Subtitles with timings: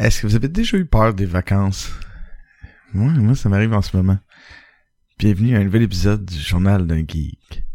[0.00, 1.92] Est-ce que vous avez déjà eu peur des vacances?
[2.94, 4.18] Moi, moi, ça m'arrive en ce moment.
[5.18, 7.66] Bienvenue à un nouvel épisode du Journal d'un Geek.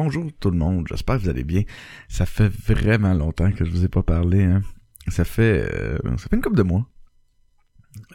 [0.00, 1.64] Bonjour tout le monde, j'espère que vous allez bien.
[2.08, 4.44] Ça fait vraiment longtemps que je vous ai pas parlé.
[4.44, 4.62] Hein.
[5.08, 6.86] Ça fait euh, ça fait une couple de mois.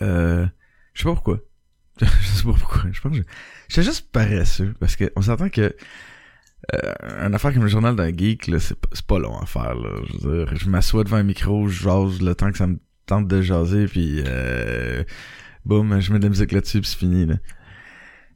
[0.02, 0.48] Euh,
[0.94, 1.42] je sais pas pourquoi.
[2.00, 2.86] je sais pas pourquoi.
[2.90, 3.26] Je pense que
[3.68, 5.76] j'étais juste paresseux parce que on s'entend que
[6.74, 6.94] euh,
[7.28, 9.76] une affaire comme le journal d'un geek c'est pas, long à faire.
[9.76, 12.80] Je veux dire, je m'assois devant un micro, je jase le temps que ça me
[13.08, 14.24] tente de jaser puis
[15.66, 17.36] boum, je mets de la musique là-dessus puis c'est fini là.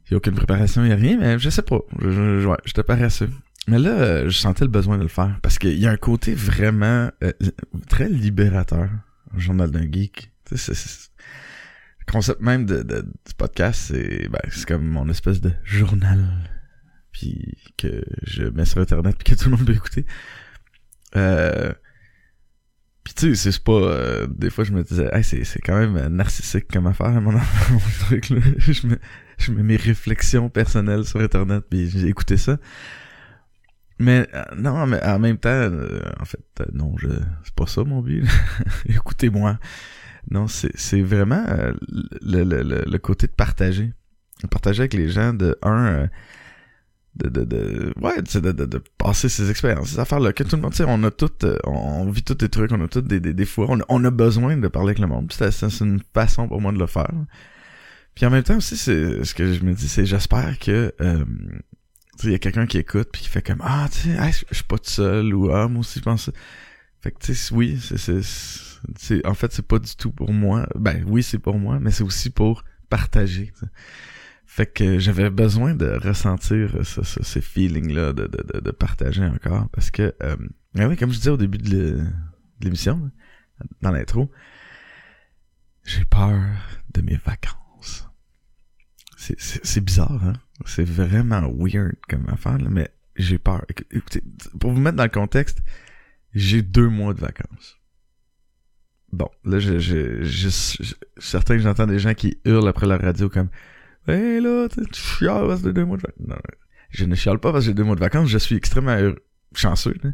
[0.08, 1.80] Il y a aucune préparation, il y a rien, mais je sais pas.
[2.00, 3.30] Je, je, ouais, j'étais paresseux.
[3.68, 6.34] Mais là, je sentais le besoin de le faire parce qu'il y a un côté
[6.34, 7.32] vraiment euh,
[7.88, 8.88] très libérateur
[9.36, 10.32] journal d'un geek.
[10.46, 11.10] Tu sais, c'est,
[12.00, 16.50] le concept même de, du podcast, c'est ben, c'est comme mon espèce de journal
[17.12, 20.06] puis que je mets sur internet puis que tout le monde peut écouter.
[21.16, 21.72] Euh,
[23.04, 25.78] puis tu sais, c'est pas euh, des fois je me disais hey, c'est c'est quand
[25.78, 27.32] même narcissique comme affaire mon,
[27.70, 28.40] mon truc là.
[28.58, 28.98] je mets
[29.44, 32.58] je mets mes réflexions personnelles sur internet puis j'ai écouté ça.
[34.00, 37.08] Mais euh, non, mais en même temps, euh, en fait, euh, non, je
[37.42, 38.24] c'est pas ça mon but.
[38.88, 39.58] Écoutez-moi.
[40.30, 41.72] Non, c'est c'est vraiment euh,
[42.22, 43.92] le, le, le, le côté de partager.
[44.50, 46.08] Partager avec les gens de un
[47.16, 50.62] de, de, de ouais, de, de, de passer ces expériences, ces affaires-là, que tout le
[50.62, 53.18] monde, tu on a tout, euh, on, vit tous des trucs, on a tous des,
[53.18, 55.32] des, des fois, on a, on a besoin de parler avec le monde.
[55.32, 57.10] C'est- c'est une façon pour moi de le faire.
[58.18, 61.24] Puis en même temps aussi, c'est ce que je me dis, c'est j'espère que euh,
[62.24, 64.64] il y a quelqu'un qui écoute puis qui fait comme ah tu sais je suis
[64.64, 66.28] pas tout seul ou ah moi aussi je pense
[67.00, 67.78] fait que tu sais oui
[68.96, 70.66] c'est en fait c'est pas du tout pour moi.
[70.74, 73.52] Ben oui c'est pour moi mais c'est aussi pour partager
[74.46, 79.24] fait que j'avais besoin de ressentir ça, ça, ces feelings là de, de, de, partager
[79.24, 80.36] encore parce que euh,
[80.74, 82.00] oui, comme je disais au début de
[82.60, 83.12] l'émission
[83.80, 84.28] dans l'intro
[85.84, 86.42] j'ai peur
[86.92, 88.07] de mes vacances
[89.20, 90.34] c'est bizarre hein
[90.66, 93.64] c'est vraiment weird comme affaire, là, mais j'ai peur.
[93.68, 94.22] Écou- Écoutez,
[94.60, 95.58] pour vous mettre dans le contexte,
[96.34, 97.78] j'ai deux mois de vacances.
[99.12, 102.98] Bon, là, je, je, je, je- certain que j'entends des gens qui hurlent après la
[102.98, 103.48] radio comme
[104.08, 106.36] «Hey là, tu chiales parce que deux mois de vacances.» Non,
[106.90, 109.12] je ne chiale pas parce que j'ai deux mois de vacances, je suis extrêmement
[109.54, 109.94] chanceux.
[110.02, 110.10] là.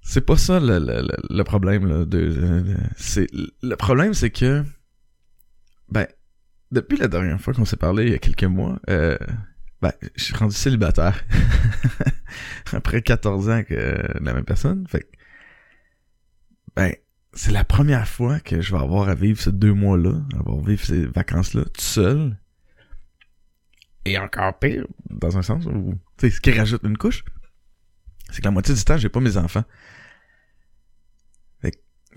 [0.00, 1.86] C'est pas ça le, le, le- problème.
[1.86, 3.28] Là, de- c'est,
[3.62, 4.64] le problème, c'est que
[5.88, 6.06] ben,
[6.72, 9.16] depuis la dernière fois qu'on s'est parlé, il y a quelques mois, euh,
[9.80, 11.22] ben, je suis rendu célibataire.
[12.72, 14.86] Après 14 ans que la même personne.
[14.88, 15.06] Fait
[16.74, 16.92] ben,
[17.34, 20.66] c'est la première fois que je vais avoir à vivre ces deux mois-là, avoir à
[20.66, 22.38] vivre ces vacances-là, tout seul.
[24.04, 27.24] Et encore pire, dans un sens où, tu sais, ce qui rajoute une couche,
[28.30, 29.64] c'est que la moitié du temps, j'ai pas mes enfants.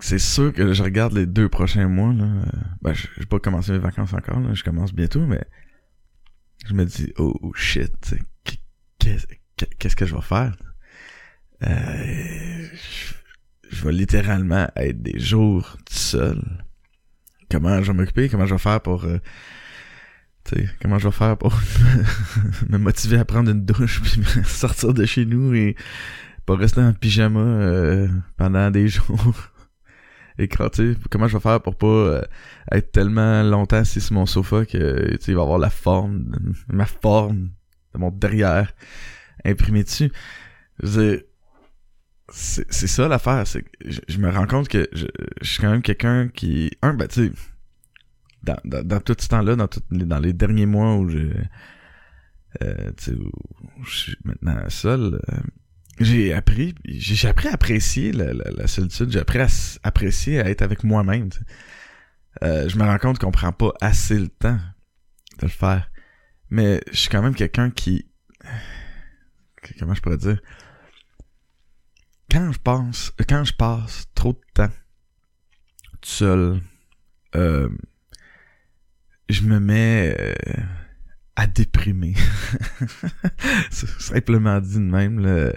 [0.00, 2.24] C'est sûr que je regarde les deux prochains mois, là.
[2.24, 2.44] euh,
[2.82, 4.52] Ben, je- j'ai pas commencé mes vacances encore, là.
[4.54, 5.42] Je commence bientôt, mais
[6.66, 8.14] je me dis, oh, oh, shit,
[8.98, 10.54] qu'est-ce que je vais faire?
[11.62, 12.68] Euh,
[13.70, 16.42] je, vais littéralement être des jours tout seul.
[17.50, 18.28] Comment je vais m'occuper?
[18.28, 19.04] Comment je vais faire pour...
[19.04, 19.18] euh,
[20.82, 21.58] comment je vais faire pour
[22.68, 25.74] me motiver à prendre une douche puis me sortir de chez nous et
[26.44, 29.34] pas rester en pyjama euh, pendant des jours?
[30.38, 32.22] Quand, tu sais, comment je vais faire pour pas euh,
[32.72, 36.54] être tellement longtemps assis sur mon sofa que tu sais, il va avoir la forme,
[36.68, 37.50] ma forme
[37.94, 38.74] de mon derrière
[39.44, 40.12] imprimé dessus.
[40.82, 45.06] C'est ça l'affaire, c'est je, je me rends compte que je,
[45.40, 47.32] je suis quand même quelqu'un qui un ben tu sais
[48.42, 51.30] dans, dans, dans tout ce temps-là, dans tout, dans les derniers mois où je
[52.62, 55.36] euh, tu sais où je suis maintenant seul, euh,
[55.98, 59.48] j'ai appris j'ai appris à apprécier la, solitude, j'ai appris à
[59.82, 61.30] apprécier à être avec moi-même.
[62.42, 64.58] Euh, je me rends compte qu'on prend pas assez le temps
[65.38, 65.90] de le faire.
[66.50, 68.06] Mais je suis quand même quelqu'un qui
[69.78, 70.40] comment je pourrais dire?
[72.30, 74.72] Quand je pense quand je passe trop de temps
[76.02, 76.60] tout seul
[77.34, 77.68] euh,
[79.28, 80.34] je me mets euh,
[81.36, 82.14] à déprimer.
[83.70, 85.52] Simplement dit de même là,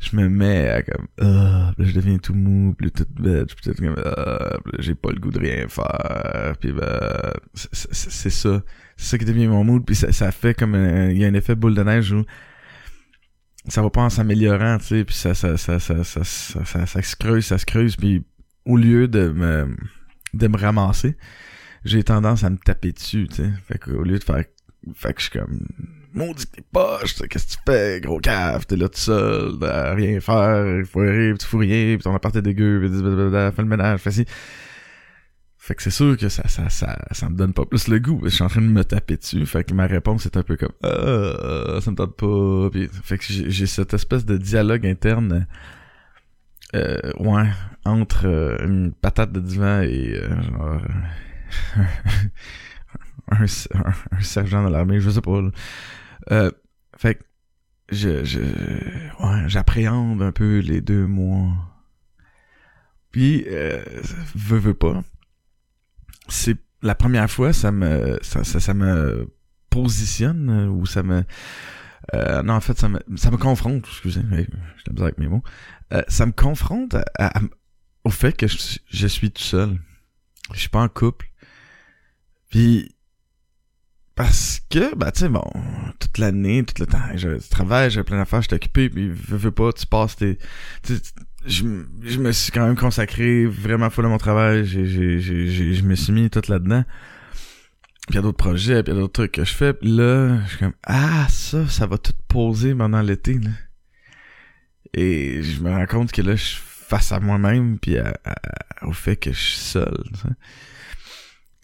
[0.00, 3.74] je me mets à comme ah je deviens tout mou puis là, tout bête puis
[3.74, 8.62] comme ah j'ai pas le goût de rien faire puis ben c'est ça.
[8.96, 11.34] C'est ça qui devient mon mood puis ça, ça fait comme il y a un
[11.34, 12.24] effet boule de neige où
[13.68, 17.02] ça va pas en s'améliorant, tu sais, puis ça ça ça, ça, ça, ça, ça,
[17.02, 18.24] se creuse, ça se creuse, puis
[18.64, 19.76] au lieu de me,
[20.34, 21.16] de me ramasser,
[21.84, 23.50] j'ai tendance à me taper dessus, tu sais.
[23.66, 24.44] Fait qu'au lieu de faire,
[24.94, 25.66] fait que je suis comme,
[26.12, 30.20] maudit tes poches, qu'est-ce que tu fais, gros cave, t'es là tout seul, à rien
[30.20, 33.68] faire, il faut rire, tu fous rien, pis ton appart est dégueu, pis fais le
[33.68, 34.26] ménage, fais ci.
[35.58, 38.20] Fait que c'est sûr que ça, ça, ça, ça me donne pas plus le goût.
[38.24, 39.46] Je suis en train de me taper dessus.
[39.46, 42.68] Fait que ma réponse est un peu comme euh, ça me tente pas.
[42.72, 45.46] Puis, fait que j'ai cette espèce de dialogue interne
[46.74, 47.48] euh, ouais,
[47.84, 50.80] entre euh, une patate de divan et euh, genre,
[53.32, 53.44] un,
[54.10, 55.40] un, sergent de l'armée, je sais pas.
[56.30, 56.50] Euh,
[56.96, 57.22] fait que
[57.90, 61.52] je, je ouais, j'appréhende un peu les deux mois.
[63.10, 63.82] Puis, euh,
[64.34, 65.02] veux, veux pas
[66.28, 69.28] c'est la première fois, ça me ça, ça, me
[69.70, 71.24] positionne ou ça me
[72.14, 75.42] euh, non en fait ça me ça me confronte excusez je suis avec mes mots
[75.92, 76.96] euh, ça me confronte
[78.04, 79.78] au fait que je, suis tout seul
[80.52, 81.30] je suis pas en couple
[82.50, 82.94] puis
[84.22, 85.42] parce que bah tu sais bon
[85.98, 89.50] toute l'année tout le temps je travaille j'ai plein d'affaires je suis occupé puis veux,
[89.50, 90.38] pas tu passes tes
[91.44, 91.64] je,
[92.02, 94.64] je me suis quand même consacré vraiment full à mon travail.
[94.64, 96.84] J'ai, j'ai, j'ai, je me suis mis tout là-dedans.
[98.06, 99.72] Puis il y a d'autres projets, puis il y a d'autres trucs que je fais.
[99.72, 103.40] Puis là, je suis comme, ah, ça, ça va tout poser pendant l'été.
[103.40, 103.50] Là.
[104.94, 107.96] Et je me rends compte que là, je suis face à moi-même, puis
[108.82, 110.04] au fait que je suis seul.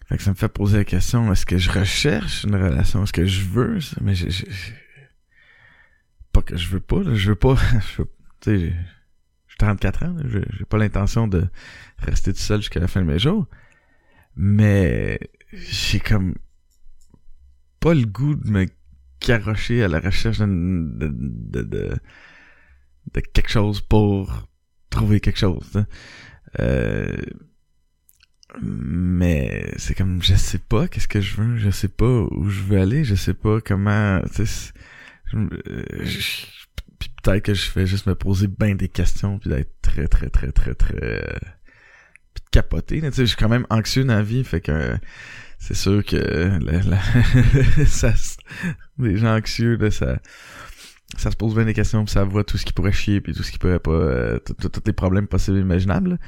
[0.09, 3.03] Fait que ça me fait poser la question, est-ce que je recherche une relation?
[3.03, 3.95] Est-ce que je veux ça?
[4.01, 4.29] Mais j'ai...
[6.33, 7.03] Pas que je veux pas.
[7.13, 7.55] Je veux pas...
[8.41, 8.73] tu sais
[9.59, 11.45] 34 ans, j'ai pas l'intention de
[11.99, 13.45] rester tout seul jusqu'à la fin de mes jours.
[14.35, 15.19] Mais
[15.51, 16.35] j'ai comme
[17.81, 18.67] pas le goût de me
[19.19, 21.93] carrocher à la recherche de, de, de,
[23.13, 24.47] de, quelque chose pour
[24.89, 25.85] trouver quelque chose.
[26.59, 27.17] Euh,
[28.61, 32.61] mais c'est comme je sais pas qu'est-ce que je veux, je sais pas où je
[32.61, 34.21] veux aller, je sais pas comment.
[36.99, 40.29] Puis peut-être que je fais juste me poser bien des questions puis d'être très très
[40.29, 41.37] très très très euh,
[42.33, 44.97] puis de capoter tu sais je suis quand même anxieux dans la vie fait que
[45.59, 48.13] c'est sûr que la, ça
[48.97, 50.19] les gens anxieux là ça
[51.17, 53.33] ça se pose bien des questions puis ça voit tout ce qui pourrait chier puis
[53.33, 56.19] tout ce qui pourrait pas euh, tous les problèmes possibles et imaginables.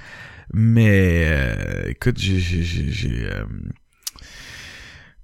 [0.54, 3.30] Mais euh, écoute j'ai j'ai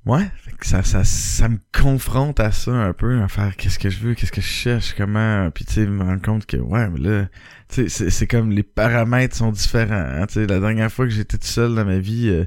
[0.08, 0.32] Ouais,
[0.62, 4.14] ça, ça, ça me confronte à ça un peu, à faire qu'est-ce que je veux,
[4.14, 7.26] qu'est-ce que je cherche, comment, puis tu sais, me rendre compte que, ouais, mais là,
[7.68, 11.12] tu sais, c'est comme les paramètres sont différents, hein, tu sais, la dernière fois que
[11.12, 12.46] j'étais tout seul dans ma vie, euh,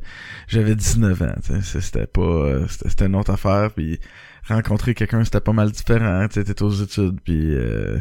[0.49, 4.01] j'avais 19 ans, tu sais, c'était pas, euh, c'était une autre affaire, puis
[4.47, 8.01] rencontrer quelqu'un, c'était pas mal différent, tu sais, t'étais aux études, puis euh,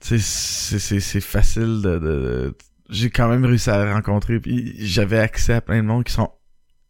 [0.00, 2.56] c'est facile de,
[2.88, 6.30] j'ai quand même réussi à rencontrer, puis j'avais accès à plein de monde qui sont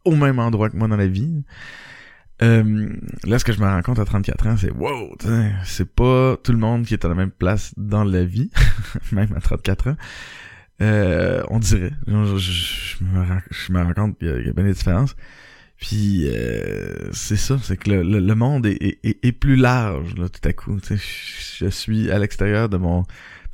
[0.05, 1.45] au même endroit que moi dans la vie.
[2.43, 2.89] Euh,
[3.25, 5.15] là, ce que je me rends compte à 34 ans, c'est wow,
[5.65, 8.51] c'est pas tout le monde qui est à la même place dans la vie,
[9.13, 9.97] même à 34 ans.
[10.81, 11.93] Euh, on dirait.
[12.07, 15.15] Je, me, rends, je me rends compte qu'il y, a bien des différences.
[15.81, 20.29] Puis euh, c'est ça, c'est que le, le, monde est, est, est, plus large là,
[20.29, 20.79] tout à coup.
[20.89, 23.05] Je, suis à l'extérieur de mon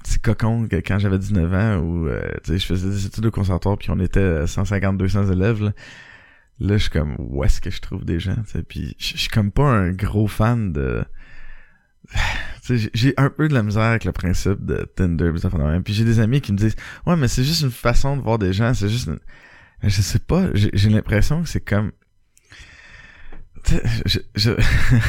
[0.02, 3.78] petit cocon que quand j'avais 19 ans où euh, je faisais des études au conservatoire
[3.78, 5.62] puis on était 150-200 élèves.
[5.62, 5.72] Là
[6.58, 9.28] là je suis comme où est-ce que je trouve des gens tu puis je suis
[9.28, 11.04] comme pas un gros fan de
[12.94, 15.32] j'ai un peu de la misère avec le principe de Tinder
[15.84, 18.38] puis j'ai des amis qui me disent ouais mais c'est juste une façon de voir
[18.38, 19.10] des gens c'est juste
[19.82, 21.92] je sais pas j'ai l'impression que c'est comme
[24.04, 24.52] je, je,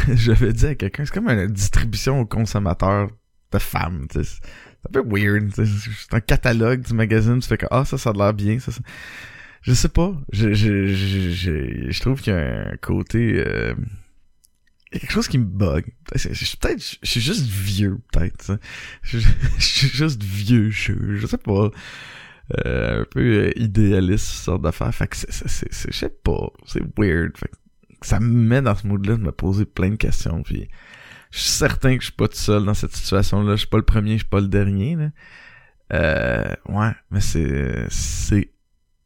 [0.16, 3.10] je dire à quelqu'un c'est comme une distribution aux consommateurs
[3.52, 7.86] de femmes c'est un peu weird c'est un catalogue du magazine tu fais que ah
[7.86, 8.82] ça ça a l'air bien ça, ça
[9.68, 10.16] je sais pas.
[10.32, 13.44] Je, je, je, je, trouve qu'il y a un côté...
[13.46, 13.76] Euh,
[14.92, 15.86] quelque chose qui me bug.
[16.06, 18.60] Peut-être, je suis juste vieux, peut-être.
[19.04, 19.20] Je,
[19.60, 21.70] suis juste vieux, je, je sais pas.
[22.66, 24.96] Euh, un peu euh, idéaliste, sorte d'affaire.
[24.96, 26.50] Fait que c'est, je sais pas.
[26.66, 27.38] C'est weird.
[27.38, 27.56] Fait que
[28.02, 30.44] ça me met dans ce mood-là de me poser plein de questions.
[30.44, 30.68] Puis
[31.32, 33.52] je suis certain que je suis pas tout seul dans cette situation-là.
[33.52, 34.96] Je suis pas le premier, je suis pas le dernier.
[34.96, 35.10] Là.
[35.94, 38.52] Euh, ouais, mais c'est, c'est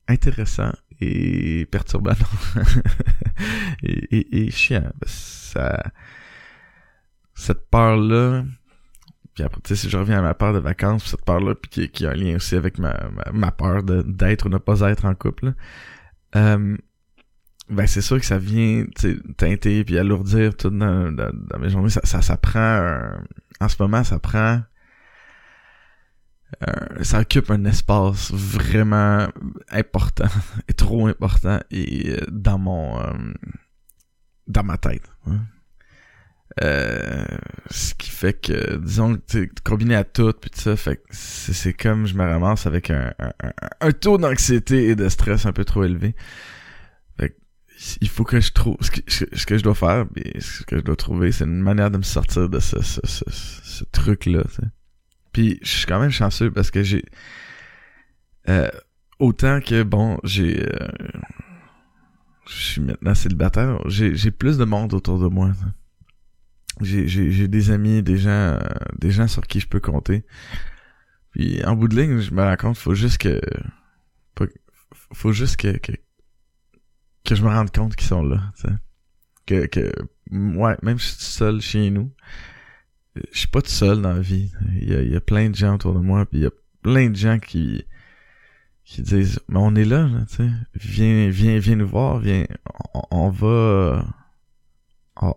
[0.08, 2.14] intéressant et perturbant
[3.84, 4.92] et, et, chiant.
[5.06, 5.92] Ça,
[7.34, 8.44] cette peur-là,
[9.34, 11.90] puis après, tu sais, si je reviens à ma peur de vacances, cette peur-là, puis
[11.90, 12.96] qui, a un lien aussi avec ma,
[13.34, 15.54] ma, peur d'être ou ne pas être en couple,
[16.36, 16.78] euh,
[17.72, 18.86] ben c'est sûr que ça vient
[19.38, 21.90] teinter puis alourdir tout dans, dans, mes journées.
[21.90, 23.02] Ça, ça, ça prend
[23.60, 24.62] en ce moment, ça prend
[27.02, 29.28] ça occupe un espace vraiment
[29.70, 30.28] important
[30.68, 33.34] et trop important et euh, dans mon euh,
[34.48, 35.10] dans ma tête.
[35.28, 35.40] Hein.
[36.62, 37.24] Euh,
[37.70, 39.18] ce qui fait que disons
[39.64, 43.14] combiné à tout puis tout ça fait c'est comme je me ramasse avec un,
[43.80, 46.14] un, taux d'anxiété et de stress un peu trop élevé
[48.02, 50.06] il faut que je trouve ce que, ce que je dois faire
[50.40, 53.24] ce que je dois trouver c'est une manière de me sortir de ce, ce, ce,
[53.30, 54.44] ce truc là
[55.32, 57.04] puis je suis quand même chanceux parce que j'ai
[58.50, 58.70] euh,
[59.20, 60.88] autant que bon, j'ai euh,
[62.48, 65.52] je suis maintenant célibataire, j'ai j'ai plus de monde autour de moi.
[66.82, 68.58] J'ai j'ai j'ai des amis, des gens
[68.98, 70.26] des gens sur qui je peux compter.
[71.32, 73.40] Puis en bout de ligne, je me rends compte faut juste que
[75.14, 75.92] faut juste que que,
[77.24, 78.74] que je me rende compte qu'ils sont là, tu sais.
[79.46, 79.92] Que que
[80.32, 82.12] ouais, même si je suis seul chez nous,
[83.16, 84.52] je suis pas tout seul dans la vie.
[84.80, 86.52] Il y, a, y a plein de gens autour de moi, puis il y a
[86.82, 87.86] plein de gens qui
[88.84, 90.50] qui disent mais on est là, tu sais.
[90.76, 92.46] Viens, viens, viens nous voir, viens.
[93.12, 94.06] On, va
[95.22, 95.34] on,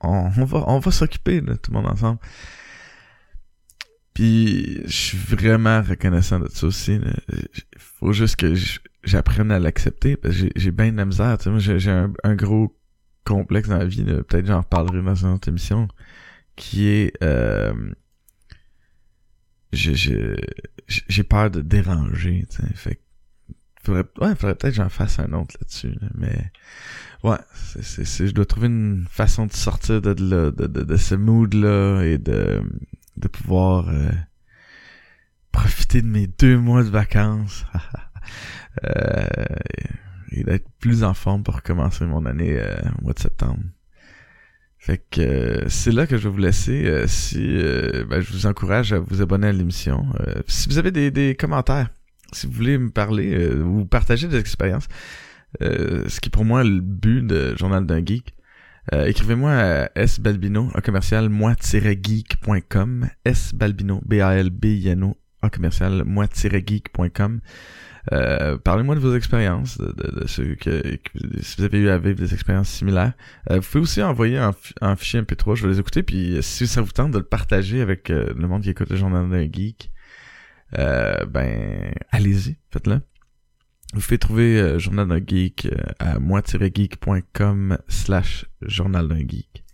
[0.00, 2.18] on, va on va s'occuper de tout le monde ensemble.
[4.14, 7.00] Puis je suis vraiment reconnaissant de ça aussi.
[7.76, 8.54] Faut juste que
[9.02, 11.36] j'apprenne à l'accepter parce que j'ai bien de la misère.
[11.38, 12.76] Tu sais, j'ai un, un, gros
[13.24, 14.04] complexe dans la vie.
[14.04, 15.88] Peut-être j'en reparlerai dans une autre émission
[16.56, 17.74] qui est euh,
[19.74, 23.00] j'ai peur de déranger, tu sais, fait
[23.84, 26.50] faudrait, ouais, faudrait peut-être que j'en fasse un autre là-dessus, mais
[27.22, 31.14] ouais, c'est, c'est, je dois trouver une façon de sortir de, de, de, de, ce
[31.14, 32.62] mood-là et de,
[33.16, 34.10] de pouvoir euh,
[35.52, 37.64] profiter de mes deux mois de vacances
[38.84, 39.26] euh,
[40.32, 43.60] et d'être plus en forme pour commencer mon année euh, au mois de septembre.
[44.84, 46.84] Fait que euh, c'est là que je vais vous laisser.
[46.84, 50.04] Euh, si euh, ben, je vous encourage à vous abonner à l'émission.
[50.46, 51.88] si vous avez des, des, commentaires,
[52.34, 54.88] si vous voulez me parler ou partager des expériences,
[55.60, 58.34] ce qui est pour moi le but de Journal d'un geek,
[58.92, 59.52] écrivez-moi
[59.94, 65.16] à sbalbino, à commercial moi-geek.com, sbalbino, B-A-L-B-I-N-O,
[65.50, 67.40] commercial moi-geek.com.
[68.12, 70.98] Euh, parlez-moi de vos expériences, de, de, ceux que,
[71.40, 73.14] si vous avez eu à vivre des expériences similaires.
[73.50, 76.82] Euh, vous pouvez aussi envoyer un, fichier MP3, je vais les écouter, puis si ça
[76.82, 79.90] vous tente de le partager avec euh, le monde qui écoute le journal d'un geek,
[80.74, 83.00] ben allez-y, faites-le.
[83.92, 89.64] Vous pouvez trouver Journal d'un geek à moi-geek.com slash journal d'un geek.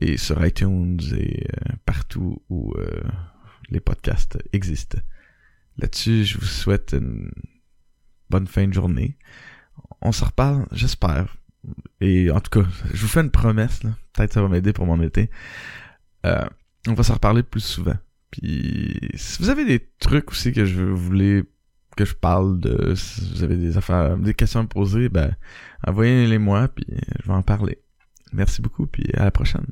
[0.00, 1.46] Et sur iTunes et
[1.84, 2.74] partout où
[3.68, 4.98] les podcasts existent.
[5.78, 7.30] Là-dessus, je vous souhaite une
[8.30, 9.18] bonne fin de journée.
[10.00, 11.36] On se reparle, j'espère.
[12.00, 13.80] Et en tout cas, je vous fais une promesse,
[14.12, 15.30] peut-être ça va m'aider pour mon été.
[16.24, 16.46] Euh,
[16.86, 17.96] on va se reparler plus souvent.
[18.30, 21.44] Puis si vous avez des trucs aussi que je voulais
[21.96, 25.34] que je parle de, si vous avez des affaires, des questions à me poser, ben
[25.86, 26.86] envoyez-les moi, puis
[27.22, 27.78] je vais en parler.
[28.32, 29.66] Merci beaucoup, puis à la prochaine.